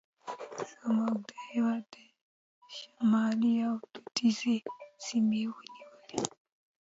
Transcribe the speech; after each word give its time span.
زموږ 0.69 1.17
د 1.29 1.31
هېواد 1.49 1.87
شمالي 2.75 3.55
او 3.67 3.75
لوېدیځې 3.91 4.55
سیمې 5.05 5.43
ونیولې. 5.53 6.19